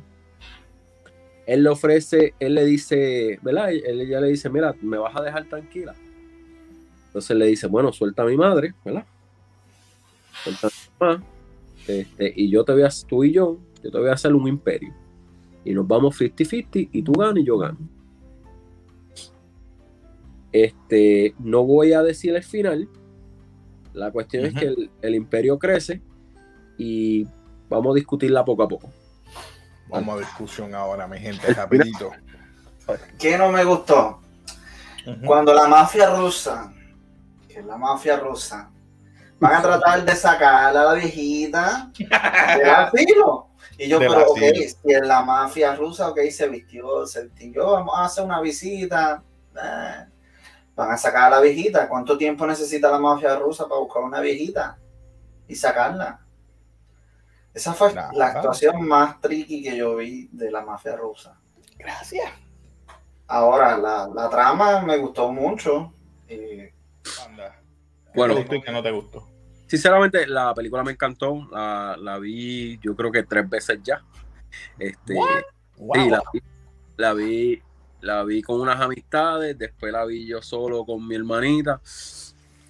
Él 1.51 1.63
le 1.63 1.69
ofrece, 1.69 2.33
él 2.39 2.55
le 2.55 2.63
dice, 2.63 3.37
¿verdad? 3.41 3.73
Él, 3.73 3.99
ella 3.99 4.21
le 4.21 4.29
dice, 4.29 4.49
mira, 4.49 4.73
me 4.81 4.97
vas 4.97 5.13
a 5.17 5.21
dejar 5.21 5.49
tranquila. 5.49 5.93
Entonces 7.07 7.35
le 7.35 7.45
dice, 7.47 7.67
bueno, 7.67 7.91
suelta 7.91 8.23
a 8.23 8.25
mi 8.25 8.37
madre, 8.37 8.73
¿verdad? 8.85 9.05
Suelta 10.45 10.67
a 10.67 10.69
mi 10.69 10.75
mamá, 10.97 11.23
este, 11.85 12.33
y 12.37 12.49
yo 12.49 12.63
te 12.63 12.71
voy 12.71 12.83
a, 12.83 12.89
tú 13.05 13.25
y 13.25 13.33
yo, 13.33 13.57
yo 13.83 13.91
te 13.91 13.97
voy 13.97 14.07
a 14.07 14.13
hacer 14.13 14.33
un 14.33 14.47
imperio. 14.47 14.93
Y 15.65 15.73
nos 15.73 15.85
vamos 15.85 16.21
50-50 16.21 16.87
y 16.89 17.01
tú 17.01 17.11
ganas 17.11 17.39
y 17.39 17.43
yo 17.43 17.57
gano. 17.57 17.79
Este, 20.53 21.35
no 21.37 21.65
voy 21.65 21.91
a 21.91 22.01
decir 22.01 22.33
el 22.33 22.43
final. 22.43 22.87
La 23.93 24.09
cuestión 24.09 24.45
es 24.45 24.53
que 24.53 24.67
el, 24.67 24.89
el 25.01 25.15
imperio 25.15 25.59
crece 25.59 26.01
y 26.77 27.27
vamos 27.67 27.91
a 27.91 27.95
discutirla 27.95 28.45
poco 28.45 28.63
a 28.63 28.69
poco. 28.69 28.89
Vamos 29.91 30.15
a 30.15 30.19
discusión 30.19 30.73
ahora, 30.73 31.07
mi 31.07 31.19
gente, 31.19 31.53
rapidito. 31.53 32.11
¿Qué 33.19 33.37
no 33.37 33.51
me 33.51 33.63
gustó? 33.63 34.21
Cuando 35.25 35.53
la 35.53 35.67
mafia 35.67 36.15
rusa, 36.15 36.71
que 37.47 37.59
es 37.59 37.65
la 37.65 37.77
mafia 37.77 38.17
rusa, 38.17 38.69
van 39.39 39.55
a 39.55 39.61
tratar 39.61 40.05
de 40.05 40.15
sacar 40.15 40.65
a 40.65 40.71
la 40.73 40.93
viejita 40.93 41.91
del 41.97 42.09
asilo. 42.69 43.47
Y 43.77 43.87
yo, 43.87 43.99
pero 43.99 44.31
ok, 44.31 44.39
si 44.39 44.93
es 44.93 45.01
la 45.01 45.23
mafia 45.23 45.75
rusa, 45.75 46.09
ok, 46.09 46.19
se 46.29 46.47
vistió, 46.47 47.05
se 47.05 47.25
vistió, 47.27 47.71
vamos 47.71 47.93
a 47.97 48.05
hacer 48.05 48.23
una 48.23 48.39
visita. 48.39 49.21
eh, 49.55 50.05
van 50.75 50.91
a 50.91 50.97
sacar 50.97 51.23
a 51.23 51.35
la 51.37 51.41
viejita. 51.41 51.89
¿Cuánto 51.89 52.17
tiempo 52.17 52.45
necesita 52.47 52.89
la 52.89 52.99
mafia 52.99 53.35
rusa 53.35 53.67
para 53.67 53.81
buscar 53.81 54.03
una 54.03 54.19
viejita 54.21 54.77
y 55.47 55.55
sacarla? 55.55 56.19
Esa 57.53 57.73
fue 57.73 57.93
Nada. 57.93 58.11
la 58.13 58.27
actuación 58.27 58.87
más 58.87 59.19
tricky 59.19 59.61
que 59.63 59.75
yo 59.77 59.95
vi 59.97 60.29
de 60.31 60.49
la 60.51 60.61
mafia 60.61 60.95
rusa. 60.95 61.37
Gracias. 61.77 62.31
Ahora, 63.27 63.77
la, 63.77 64.09
la 64.13 64.29
trama 64.29 64.81
me 64.81 64.97
gustó 64.97 65.31
mucho. 65.31 65.93
eh, 66.27 66.73
Anda. 67.25 67.59
¿Qué 68.05 68.11
Bueno. 68.15 68.35
qué 68.49 68.71
no 68.71 68.83
te 68.83 68.91
gustó? 68.91 69.27
Sinceramente, 69.67 70.27
la 70.27 70.53
película 70.53 70.83
me 70.83 70.91
encantó. 70.91 71.47
La, 71.51 71.95
la 71.99 72.19
vi, 72.19 72.77
yo 72.81 72.95
creo 72.95 73.11
que 73.11 73.23
tres 73.23 73.49
veces 73.49 73.79
ya. 73.83 74.01
Este, 74.77 75.13
Wow. 75.77 75.95
Sí, 75.95 76.09
la, 76.09 76.21
vi- 76.33 76.41
la 76.97 77.13
vi, 77.13 77.61
la 78.01 78.23
vi 78.23 78.41
con 78.43 78.61
unas 78.61 78.79
amistades, 78.79 79.57
después 79.57 79.91
la 79.91 80.05
vi 80.05 80.27
yo 80.27 80.41
solo 80.41 80.85
con 80.85 81.07
mi 81.07 81.15
hermanita. 81.15 81.81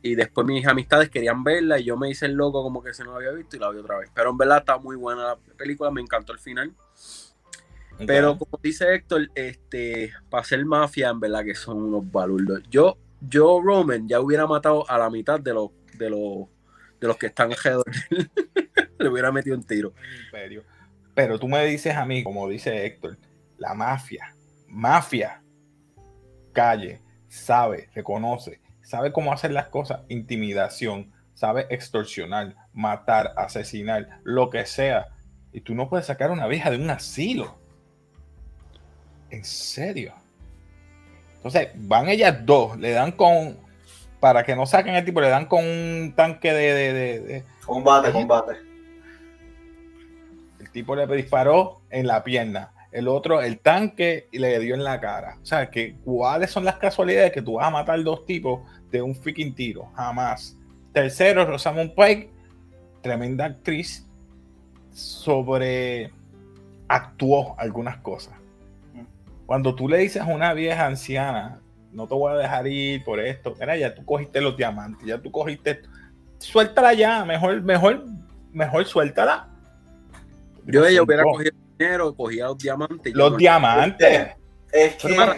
Y 0.02 0.16
después 0.16 0.48
mis 0.48 0.66
amistades 0.66 1.10
querían 1.10 1.44
verla 1.44 1.80
y 1.80 1.84
yo 1.84 1.98
me 1.98 2.10
hice 2.10 2.26
el 2.26 2.34
loco 2.34 2.64
como 2.64 2.82
que 2.82 2.94
se 2.94 3.04
no 3.04 3.12
la 3.12 3.18
había 3.18 3.32
visto 3.32 3.56
y 3.56 3.60
la 3.60 3.70
vi 3.70 3.78
otra 3.78 4.00
vez. 4.00 4.10
Pero 4.14 4.32
en 4.32 4.38
verdad 4.38 4.60
está 4.60 4.78
muy 4.78 4.96
buena 4.96 5.24
la 5.24 5.36
película, 5.58 5.92
me 5.92 6.02
encantó 6.02 6.34
el 6.34 6.40
final. 6.40 6.74
Pero 8.08 8.38
como 8.38 8.60
dice 8.64 8.96
Héctor, 8.96 9.30
este, 9.36 10.12
para 10.30 10.44
ser 10.44 10.66
mafia, 10.66 11.10
en 11.10 11.20
verdad 11.20 11.44
que 11.44 11.54
son 11.54 11.84
unos 11.84 12.10
balurdos. 12.12 12.64
Yo, 12.70 12.98
yo, 13.22 13.62
Roman, 13.64 14.08
ya 14.08 14.20
hubiera 14.20 14.48
matado 14.48 14.90
a 14.90 14.98
la 14.98 15.10
mitad 15.12 15.40
de 15.40 15.54
los, 15.54 15.70
de 15.98 16.10
los, 16.10 16.48
de 17.00 17.08
los 17.08 17.18
que 17.18 17.28
están 17.28 17.52
alrededor. 17.52 17.86
Le 18.98 19.10
hubiera 19.10 19.32
metido 19.32 19.56
un 19.56 19.64
tiro. 19.64 19.94
Pero 21.14 21.38
tú 21.38 21.48
me 21.48 21.64
dices 21.66 21.96
a 21.96 22.06
mí, 22.06 22.24
como 22.24 22.48
dice 22.50 22.86
Héctor, 22.86 23.18
la 23.58 23.76
mafia, 23.76 24.36
mafia, 24.68 25.44
calle, 26.54 27.02
sabe, 27.28 27.90
reconoce, 27.94 28.62
sabe 28.92 29.14
cómo 29.14 29.32
hacer 29.32 29.52
las 29.52 29.68
cosas, 29.68 30.02
intimidación, 30.10 31.14
sabe 31.34 31.66
extorsionar, 31.70 32.56
matar, 32.74 33.34
asesinar, 33.38 34.20
lo 34.24 34.50
que 34.50 34.66
sea. 34.66 35.08
Y 35.54 35.62
tú 35.62 35.74
no 35.74 35.88
puedes 35.90 36.08
sacar 36.08 36.30
a 36.30 36.34
una 36.34 36.46
vieja 36.46 36.70
de 36.70 36.76
un 36.76 36.90
asilo. 36.90 37.56
¿En 39.30 39.46
serio? 39.46 40.14
Entonces, 41.38 41.70
van 41.74 42.10
ellas 42.10 42.46
dos, 42.46 42.78
le 42.78 42.92
dan 42.92 43.14
con, 43.14 43.58
para 44.20 44.44
que 44.44 44.58
no 44.58 44.66
saquen 44.66 44.94
el 44.96 45.06
tipo, 45.06 45.22
le 45.22 45.30
dan 45.30 45.46
con 45.46 45.64
un 45.64 46.14
tanque 46.14 46.52
de... 46.52 46.94
de, 46.94 47.46
combate, 47.66 48.12
combate. 48.12 48.58
El 50.60 50.70
tipo 50.70 50.98
le 50.98 51.08
disparó 51.08 51.82
en 51.90 52.08
la 52.08 52.26
pierna, 52.26 52.74
el 52.92 53.08
otro 53.08 53.42
el 53.42 53.60
tanque 53.60 54.28
y 54.32 54.40
le 54.40 54.60
dio 54.60 54.76
en 54.76 54.84
la 54.84 55.00
cara. 55.00 55.38
O 55.42 55.46
sea, 55.46 55.70
que 55.70 55.96
¿cuáles 56.04 56.52
son 56.52 56.66
las 56.66 56.76
casualidades 56.76 57.32
que 57.32 57.42
tú 57.42 57.54
vas 57.54 57.68
a 57.68 57.72
matar 57.72 58.04
dos 58.04 58.26
tipos 58.26 58.62
de 58.92 59.02
un 59.02 59.16
freaking 59.16 59.56
tiro? 59.56 59.90
Jamás. 59.96 60.58
Tercero, 60.94 61.46
Rosamund 61.46 61.94
Pike, 61.96 62.30
tremenda 63.02 63.46
actriz, 63.46 64.06
sobre 64.92 66.12
actuó 66.88 67.56
algunas 67.58 67.98
cosas. 67.98 68.34
Cuando 69.46 69.76
tú 69.76 69.88
le 69.88 69.98
dices 70.00 70.22
a 70.22 70.26
una 70.26 70.54
vieja 70.54 70.86
anciana, 70.86 71.62
no 71.92 72.08
te 72.08 72.14
voy 72.14 72.34
a 72.34 72.36
dejar 72.36 72.68
ir 72.68 73.04
por 73.04 73.20
esto, 73.20 73.56
mira, 73.60 73.78
ya 73.78 73.94
tú 73.96 74.06
cogiste 74.06 74.42
los 74.42 74.56
diamantes, 74.56 75.06
ya 75.06 75.18
tú 75.22 75.32
cogiste, 75.32 75.82
suéltala 76.38 76.94
ya, 76.94 77.26
mejor, 77.26 77.62
mejor, 77.62 78.06
mejor 78.52 78.86
suéltala. 78.86 79.50
Yo 80.66 80.86
ella 80.86 81.02
hubiera 81.02 81.24
cogido 81.24 81.52
dinero, 81.82 82.16
cogía 82.16 82.46
los 82.46 82.58
diamantes. 82.58 83.14
Los 83.14 83.38
diamantes. 83.38 84.30
Es 84.72 84.96
que 84.96 85.16
no, 85.16 85.36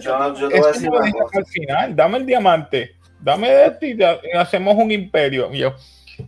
yo, 0.00 0.34
yo 0.34 0.48
te 0.48 0.58
voy 0.58 0.68
a 0.68 0.72
decir 0.72 0.90
al 1.32 1.46
final, 1.46 1.96
dame 1.96 2.18
el 2.18 2.26
diamante, 2.26 2.96
dame 3.20 3.66
esto 3.66 3.86
y, 3.86 3.98
hacemos 4.36 4.74
un 4.76 4.90
imperio. 4.90 5.52
yo, 5.52 5.74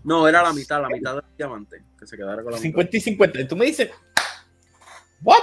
no, 0.03 0.27
era 0.27 0.43
la 0.43 0.53
mitad, 0.53 0.81
la 0.83 0.89
mitad 0.89 1.15
del 1.15 1.25
diamante, 1.37 1.83
que 1.99 2.07
se 2.07 2.17
quedara 2.17 2.43
con 2.43 2.53
la 2.53 2.59
50 2.59 2.97
y 2.97 3.01
50. 3.01 3.41
Y 3.41 3.49
tú 3.49 3.57
me 3.57 3.67
dices, 3.67 3.91
¿what? 5.23 5.39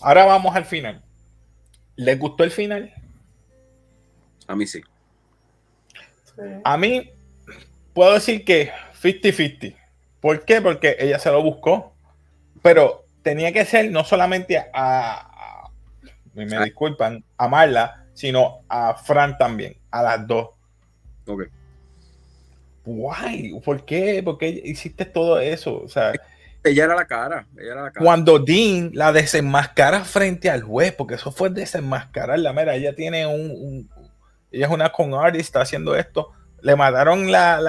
Ahora 0.00 0.24
vamos 0.24 0.54
al 0.54 0.64
final. 0.64 1.02
¿Les 1.96 2.18
gustó 2.18 2.44
el 2.44 2.50
final? 2.50 2.92
A 4.46 4.56
mí 4.56 4.66
sí. 4.66 4.80
A 6.64 6.76
mí 6.76 7.10
puedo 7.92 8.14
decir 8.14 8.44
que 8.44 8.70
50-50. 9.02 9.76
¿Por 10.20 10.44
qué? 10.44 10.60
Porque 10.60 10.96
ella 10.98 11.18
se 11.18 11.30
lo 11.30 11.42
buscó, 11.42 11.94
pero 12.62 13.04
tenía 13.22 13.52
que 13.52 13.64
ser 13.64 13.90
no 13.90 14.04
solamente 14.04 14.58
a, 14.72 15.70
me 16.34 16.64
disculpan, 16.64 17.24
a 17.36 17.48
Marla, 17.48 18.06
sino 18.14 18.60
a 18.68 18.94
Fran 18.94 19.36
también, 19.38 19.76
a 19.90 20.02
las 20.02 20.26
dos. 20.26 20.50
Ok. 21.26 21.44
Guay, 22.84 23.60
¿por 23.60 23.84
qué? 23.84 24.22
¿Por 24.22 24.38
qué 24.38 24.48
hiciste 24.48 25.04
todo 25.04 25.38
eso? 25.40 25.82
O 25.82 25.88
sea, 25.88 26.12
ella 26.64 26.84
era 26.84 26.94
la 26.94 27.06
cara, 27.06 27.46
ella 27.56 27.72
era 27.72 27.82
la 27.82 27.90
cara. 27.90 28.04
Cuando 28.04 28.38
Dean 28.38 28.90
la 28.94 29.12
desenmascara 29.12 30.04
frente 30.04 30.50
al 30.50 30.62
juez, 30.62 30.92
porque 30.92 31.14
eso 31.14 31.30
fue 31.30 31.50
desenmascarar 31.50 32.38
la 32.38 32.52
mera, 32.52 32.74
ella 32.74 32.94
tiene 32.94 33.26
un, 33.26 33.88
ella 34.50 34.66
es 34.66 34.72
una 34.72 34.90
con 34.90 35.14
artist, 35.14 35.46
está 35.46 35.60
haciendo 35.60 35.94
esto. 35.94 36.32
Le 36.62 36.74
mataron 36.76 37.30
la, 37.30 37.60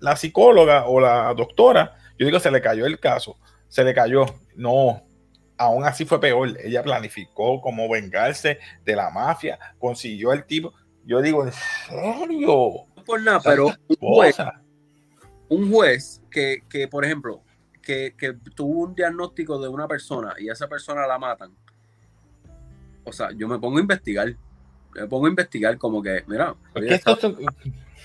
la, 0.00 0.16
psicóloga 0.16 0.86
o 0.86 1.00
la 1.00 1.32
doctora. 1.34 1.96
Yo 2.18 2.26
digo, 2.26 2.38
se 2.38 2.50
le 2.50 2.60
cayó 2.60 2.86
el 2.86 3.00
caso. 3.00 3.36
Se 3.68 3.82
le 3.82 3.94
cayó. 3.94 4.26
No, 4.56 5.02
aún 5.56 5.84
así 5.84 6.04
fue 6.04 6.20
peor. 6.20 6.56
Ella 6.62 6.82
planificó 6.82 7.60
cómo 7.60 7.88
vengarse 7.88 8.58
de 8.84 8.96
la 8.96 9.10
mafia, 9.10 9.58
consiguió 9.78 10.32
el 10.32 10.44
tipo. 10.44 10.72
Yo 11.04 11.22
digo, 11.22 11.44
¿en 11.44 11.52
serio? 11.52 12.86
No 12.96 13.04
por 13.04 13.22
nada, 13.22 13.40
pero 13.40 13.66
un 13.66 13.96
juez, 14.00 14.36
un 15.48 15.70
juez 15.70 16.22
que, 16.30 16.64
que, 16.68 16.88
por 16.88 17.04
ejemplo, 17.04 17.42
que, 17.80 18.36
tuvo 18.54 18.80
un 18.80 18.94
diagnóstico 18.94 19.60
de 19.60 19.68
una 19.68 19.86
persona 19.86 20.34
y 20.38 20.48
esa 20.48 20.68
persona 20.68 21.06
la 21.06 21.18
matan, 21.18 21.52
o 23.04 23.12
sea, 23.12 23.30
yo 23.30 23.46
me 23.46 23.58
pongo 23.58 23.78
a 23.78 23.80
investigar. 23.80 24.34
Me 24.94 25.06
pongo 25.06 25.26
a 25.26 25.28
investigar 25.28 25.78
como 25.78 26.02
que, 26.02 26.24
mira, 26.26 26.56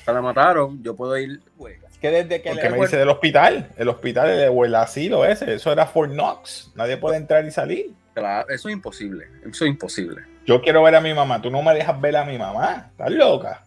la 0.07 0.21
mataron, 0.21 0.81
yo 0.83 0.95
puedo 0.95 1.17
ir. 1.17 1.41
Pues, 1.57 1.77
que 2.01 2.09
desde 2.09 2.41
que 2.41 2.53
me 2.53 2.79
dice 2.79 2.97
del 2.97 3.09
hospital, 3.09 3.69
el 3.77 3.87
hospital 3.87 4.49
o 4.51 4.65
el 4.65 4.73
asilo 4.73 5.23
ese, 5.23 5.53
eso 5.53 5.71
era 5.71 5.85
Fort 5.85 6.11
Knox, 6.11 6.71
nadie 6.75 6.97
puede 6.97 7.17
entrar 7.17 7.45
y 7.45 7.51
salir. 7.51 7.91
Claro, 8.15 8.49
eso 8.49 8.69
es 8.69 8.73
imposible, 8.73 9.27
eso 9.47 9.65
es 9.65 9.69
imposible. 9.69 10.23
Yo 10.45 10.61
quiero 10.61 10.81
ver 10.81 10.95
a 10.95 11.01
mi 11.01 11.13
mamá, 11.13 11.41
tú 11.41 11.51
no 11.51 11.61
me 11.61 11.73
dejas 11.75 12.01
ver 12.01 12.17
a 12.17 12.25
mi 12.25 12.39
mamá, 12.39 12.87
estás 12.89 13.11
loca. 13.11 13.63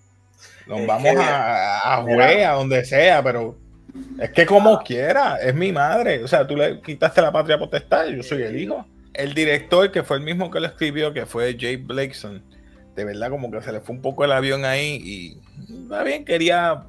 Nos 0.67 0.85
vamos 0.87 1.15
a, 1.17 1.95
a 1.95 2.01
a 2.01 2.53
donde 2.55 2.85
sea, 2.85 3.23
pero 3.23 3.57
es 4.19 4.31
que 4.31 4.47
como 4.47 4.83
quiera, 4.83 5.37
es 5.37 5.55
mi 5.55 5.71
madre. 5.73 6.25
O 6.25 6.29
sea, 6.29 6.47
tú 6.47 6.57
le 6.57 6.81
quitaste 6.81 7.23
la 7.23 7.31
patria 7.31 7.59
potestad, 7.59 8.07
yo 8.09 8.23
soy 8.23 8.43
el 8.43 8.59
hijo. 8.59 8.85
El 9.13 9.33
director, 9.35 9.93
que 9.93 10.03
fue 10.03 10.17
el 10.17 10.25
mismo 10.25 10.51
que 10.51 10.59
lo 10.59 10.67
escribió, 10.67 11.13
que 11.13 11.25
fue 11.25 11.57
Jay 11.59 11.77
Blakeson, 11.77 12.43
de 12.95 13.05
verdad 13.05 13.31
como 13.31 13.51
que 13.51 13.63
se 13.63 13.73
le 13.73 13.81
fue 13.81 13.97
un 13.97 14.03
poco 14.03 14.25
el 14.25 14.33
avión 14.33 14.65
ahí 14.65 15.01
y 15.03 15.83
está 15.83 16.03
bien, 16.03 16.25
quería... 16.25 16.85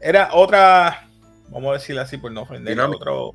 Era 0.00 0.30
otra, 0.32 1.08
vamos 1.48 1.70
a 1.70 1.72
decirlo 1.74 2.02
así 2.02 2.18
por 2.18 2.30
no 2.30 2.42
ofender, 2.42 2.78
otro, 2.80 3.34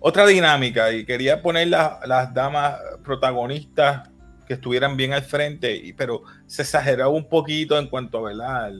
otra 0.00 0.26
dinámica 0.26 0.92
y 0.92 1.06
quería 1.06 1.40
poner 1.40 1.68
las 1.68 2.34
damas 2.34 2.78
protagonistas 3.02 4.10
que 4.46 4.54
estuvieran 4.54 4.96
bien 4.96 5.12
al 5.12 5.22
frente, 5.22 5.74
y, 5.74 5.92
pero 5.92 6.22
se 6.46 6.62
exageraba 6.62 7.10
un 7.10 7.28
poquito 7.28 7.78
en 7.78 7.88
cuanto 7.88 8.18
a, 8.18 8.22
¿verdad? 8.22 8.72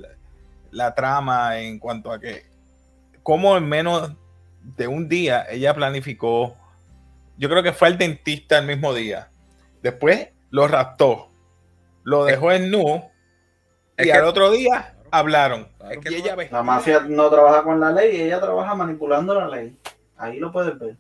la 0.70 0.94
trama 0.94 1.58
en 1.58 1.78
cuanto 1.78 2.12
a 2.12 2.20
que, 2.20 2.44
como 3.22 3.56
en 3.56 3.68
menos 3.68 4.12
de 4.76 4.86
un 4.86 5.08
día 5.08 5.46
ella 5.50 5.74
planificó, 5.74 6.56
yo 7.38 7.48
creo 7.48 7.62
que 7.62 7.72
fue 7.72 7.88
al 7.88 7.98
dentista 7.98 8.58
el 8.58 8.66
mismo 8.66 8.94
día. 8.94 9.28
Después 9.82 10.28
lo 10.56 10.66
raptó, 10.66 11.28
lo 12.02 12.25
dejó 12.25 12.50
en 12.50 12.70
nu 12.70 13.10
y 13.98 14.08
al 14.08 14.25
otro 14.25 14.50
día 14.50 14.96
hablaron. 15.10 15.68
la 16.50 16.62
mafia 16.62 17.00
no 17.00 17.28
trabaja 17.28 17.62
con 17.62 17.78
la 17.78 17.92
ley, 17.92 18.22
ella 18.22 18.40
trabaja 18.40 18.75
manipulando 18.75 19.34
la 19.34 19.48
ley. 19.48 19.76
Ahí 20.16 20.38
lo 20.38 20.50
puedes 20.50 20.78
ver. 20.78 20.96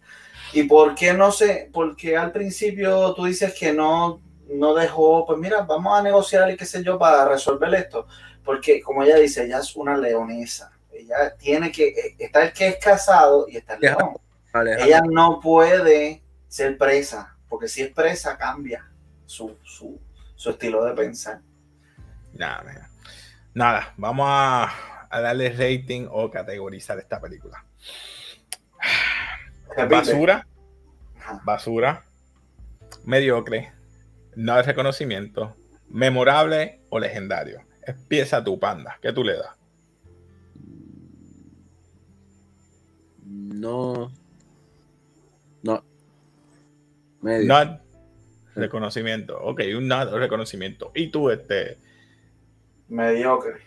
¿Y 0.52 0.64
por 0.64 0.94
qué 0.94 1.14
no 1.14 1.32
sé? 1.32 1.70
Porque 1.72 2.18
al 2.18 2.32
principio 2.32 3.14
tú 3.14 3.24
dices 3.24 3.54
que 3.58 3.72
no, 3.72 4.20
no 4.50 4.74
dejó, 4.74 5.24
pues 5.24 5.38
mira, 5.38 5.62
vamos 5.62 5.98
a 5.98 6.02
negociar 6.02 6.50
y 6.50 6.56
qué 6.58 6.66
sé 6.66 6.84
yo 6.84 6.98
para 6.98 7.26
resolver 7.26 7.74
esto 7.76 8.06
porque 8.44 8.82
como 8.82 9.04
ella 9.04 9.16
dice, 9.16 9.46
ella 9.46 9.60
es 9.60 9.74
una 9.74 9.96
leonesa. 9.96 10.70
Ella 10.92 11.34
tiene 11.34 11.72
que, 11.72 11.88
eh, 11.88 12.16
está 12.18 12.44
el 12.44 12.52
que 12.52 12.68
es 12.68 12.76
casado 12.76 13.46
y 13.48 13.56
está 13.56 13.74
el 13.76 13.80
león. 13.80 14.18
Ella 14.80 15.00
no 15.00 15.40
puede 15.40 16.22
ser 16.46 16.76
presa, 16.76 17.38
porque 17.48 17.68
si 17.68 17.80
es 17.80 17.90
presa 17.90 18.36
cambia 18.36 18.86
su, 19.26 19.56
su, 19.64 20.00
estilo 20.50 20.84
de 20.84 20.94
pensar. 20.94 21.40
Nada, 22.32 22.90
nada, 23.54 23.94
vamos 23.96 24.26
a, 24.28 24.72
darle 25.10 25.50
rating 25.50 26.06
o 26.10 26.30
categorizar 26.30 26.98
esta 26.98 27.20
película. 27.20 27.64
Basura, 29.88 30.46
basura, 31.44 32.04
mediocre, 33.04 33.72
no 34.36 34.54
hay 34.54 34.62
reconocimiento, 34.62 35.56
memorable 35.88 36.80
o 36.88 36.98
legendario. 36.98 37.62
Empieza 37.82 38.42
tu 38.42 38.58
panda. 38.58 38.98
¿Qué 39.00 39.12
tú 39.12 39.22
le 39.22 39.36
das? 39.36 39.56
No. 43.24 44.10
No. 45.62 45.84
Medio. 47.20 47.80
Reconocimiento. 48.56 49.38
Ok, 49.40 49.62
un 49.76 49.86
not 49.86 50.12
reconocimiento. 50.12 50.90
¿Y 50.94 51.08
tú, 51.08 51.30
este? 51.30 51.78
Mediocre. 52.88 53.60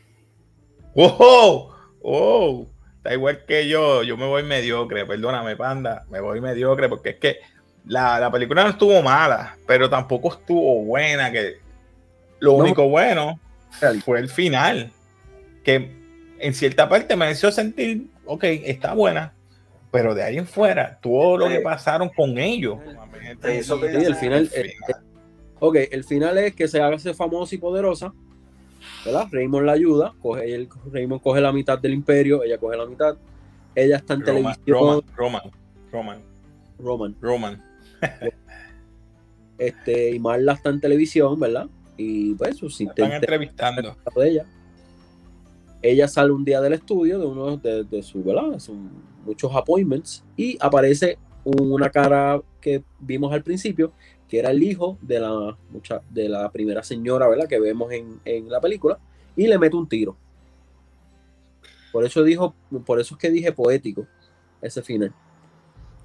¡Wow! 0.95 1.71
¡Wow! 2.01 2.69
Está 2.97 3.13
igual 3.13 3.45
que 3.45 3.67
yo. 3.67 4.03
Yo 4.03 4.17
me 4.17 4.25
voy 4.25 4.43
mediocre. 4.43 5.05
Perdóname, 5.05 5.55
panda. 5.55 6.05
Me 6.09 6.19
voy 6.19 6.41
mediocre 6.41 6.89
porque 6.89 7.09
es 7.11 7.15
que 7.17 7.37
la, 7.85 8.19
la 8.19 8.31
película 8.31 8.63
no 8.63 8.69
estuvo 8.71 9.01
mala, 9.01 9.55
pero 9.67 9.89
tampoco 9.89 10.33
estuvo 10.33 10.83
buena. 10.83 11.31
Que 11.31 11.57
lo 12.39 12.53
único 12.53 12.89
bueno 12.89 13.39
fue 14.03 14.19
el 14.19 14.29
final. 14.29 14.91
Que 15.63 15.99
en 16.39 16.53
cierta 16.53 16.89
parte 16.89 17.15
me 17.15 17.29
hizo 17.31 17.51
sentir, 17.51 18.07
ok, 18.25 18.43
está 18.43 18.93
buena, 18.93 19.33
pero 19.91 20.13
de 20.13 20.23
ahí 20.23 20.37
en 20.37 20.45
fuera, 20.45 20.99
todo 21.01 21.37
lo 21.37 21.47
que 21.47 21.59
pasaron 21.61 22.09
con 22.09 22.37
ellos. 22.37 22.77
Sí, 23.41 23.73
el 23.95 24.15
final, 24.15 24.49
ok, 25.59 25.75
el 25.91 26.03
final 26.03 26.37
es 26.37 26.55
que 26.55 26.67
se 26.67 26.81
hace 26.81 27.13
famosa 27.13 27.55
y 27.55 27.57
poderosa, 27.57 28.13
¿verdad? 29.05 29.27
Raymond 29.31 29.65
la 29.65 29.71
ayuda, 29.73 30.13
coge, 30.21 30.53
el, 30.53 30.69
Raymond 30.91 31.21
coge 31.21 31.41
la 31.41 31.51
mitad 31.51 31.79
del 31.79 31.93
imperio, 31.93 32.43
ella 32.43 32.57
coge 32.57 32.77
la 32.77 32.85
mitad, 32.85 33.17
ella 33.75 33.97
está 33.97 34.13
en 34.13 34.23
televisión. 34.23 35.03
Roman, 35.15 35.51
Roman, 35.91 36.21
Roman. 36.79 37.15
Roman. 37.19 37.63
este, 39.57 40.11
y 40.11 40.19
Marla 40.19 40.53
está 40.53 40.69
en 40.69 40.79
televisión, 40.79 41.39
¿verdad? 41.39 41.67
Y 41.97 42.35
pues 42.35 42.57
sus 42.57 42.79
Están 42.79 43.11
entrevistando. 43.11 43.97
De 44.15 44.29
ella. 44.29 44.45
Ella 45.81 46.07
sale 46.07 46.31
un 46.31 46.43
día 46.43 46.61
del 46.61 46.73
estudio 46.73 47.19
de 47.19 47.25
uno 47.25 47.57
de, 47.57 48.03
sus, 48.03 48.23
¿verdad? 48.23 48.57
Muchos 49.25 49.55
appointments 49.55 50.23
y 50.35 50.57
aparece 50.59 51.17
una 51.43 51.89
cara 51.89 52.41
que 52.59 52.83
vimos 52.99 53.31
al 53.33 53.43
principio, 53.43 53.91
que 54.27 54.39
era 54.39 54.51
el 54.51 54.61
hijo 54.61 54.97
de 55.01 55.19
la, 55.19 55.57
mucha, 55.69 56.01
de 56.09 56.29
la 56.29 56.51
primera 56.51 56.83
señora, 56.83 57.27
¿verdad? 57.27 57.47
Que 57.47 57.59
vemos 57.59 57.91
en, 57.91 58.19
en 58.25 58.49
la 58.49 58.59
película, 58.59 58.99
y 59.35 59.47
le 59.47 59.57
mete 59.57 59.75
un 59.75 59.87
tiro. 59.87 60.17
Por 61.91 62.05
eso 62.05 62.23
dijo, 62.23 62.53
por 62.85 62.99
eso 62.99 63.15
es 63.15 63.19
que 63.19 63.31
dije 63.31 63.51
poético 63.51 64.05
ese 64.61 64.81
final. 64.81 65.13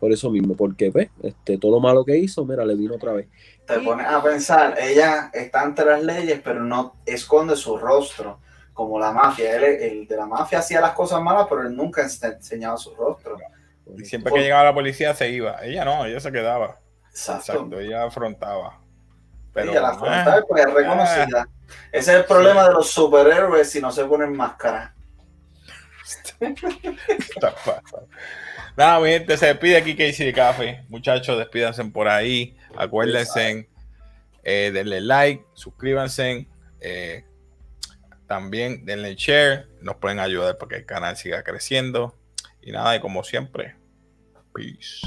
Por 0.00 0.12
eso 0.12 0.31
mismo, 0.31 0.54
porque 0.54 0.90
pues, 0.90 1.09
este, 1.23 1.59
todo 1.59 1.73
lo 1.73 1.81
malo 1.81 2.04
que 2.04 2.16
hizo, 2.16 2.45
mira, 2.45 2.64
le 2.64 2.75
vino 2.75 2.95
otra 2.95 3.12
vez. 3.12 3.28
Te 3.66 3.78
pones 3.81 4.07
a 4.07 4.23
pensar, 4.23 4.76
ella 4.78 5.31
está 5.33 5.62
ante 5.62 5.85
las 5.85 6.02
leyes, 6.02 6.40
pero 6.45 6.62
no 6.62 6.97
esconde 7.07 7.57
su 7.57 7.76
rostro, 7.76 8.38
como 8.75 8.99
la 8.99 9.12
mafia. 9.12 9.57
Él, 9.57 9.64
el 9.64 10.07
de 10.07 10.16
la 10.16 10.26
mafia 10.26 10.59
hacía 10.59 10.81
las 10.83 10.93
cosas 10.93 11.23
malas, 11.23 11.47
pero 11.49 11.62
él 11.62 11.75
nunca 11.75 12.02
enseñaba 12.02 12.76
su 12.76 12.95
rostro. 12.95 13.38
Y 13.97 14.04
siempre 14.04 14.33
que 14.33 14.40
llegaba 14.40 14.64
la 14.64 14.75
policía 14.75 15.14
se 15.14 15.31
iba. 15.31 15.64
Ella 15.64 15.85
no, 15.85 16.04
ella 16.04 16.21
se 16.21 16.33
quedaba. 16.33 16.81
Exacto. 17.11 17.81
ella 17.81 18.04
afrontaba. 18.04 18.81
Pero, 19.52 19.71
ella 19.71 19.81
la 19.81 19.88
afrontaba 19.90 20.43
pues 20.47 20.66
es 20.66 20.75
reconocida. 20.75 21.49
Ese 21.93 22.12
es 22.12 22.19
el 22.19 22.25
problema 22.25 22.64
de 22.69 22.75
los 22.75 22.90
superhéroes 22.90 23.71
si 23.71 23.81
no 23.81 23.93
se 23.93 24.04
ponen 24.04 24.37
máscara. 24.37 24.95
Nada, 28.76 28.99
mi 29.00 29.09
gente, 29.11 29.37
se 29.37 29.47
despide 29.47 29.76
aquí 29.76 29.95
Casey 29.97 30.26
de 30.26 30.33
Café. 30.33 30.85
Muchachos, 30.88 31.38
despídanse 31.38 31.85
por 31.85 32.09
ahí. 32.09 32.57
Acuérdense, 32.76 33.69
eh, 34.43 34.71
denle 34.73 35.00
like, 35.00 35.45
suscríbanse. 35.54 36.49
Eh, 36.81 37.25
también 38.26 38.85
denle 38.85 39.14
share. 39.16 39.69
Nos 39.81 39.97
pueden 39.97 40.19
ayudar 40.19 40.59
para 40.59 40.69
que 40.71 40.76
el 40.76 40.87
canal 40.87 41.16
siga 41.16 41.43
creciendo. 41.43 42.19
Y 42.62 42.73
nada, 42.73 42.97
y 42.97 43.00
como 43.00 43.25
siempre, 43.25 43.76
peace. 44.54 45.00